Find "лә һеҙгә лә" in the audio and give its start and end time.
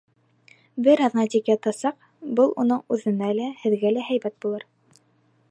3.41-4.09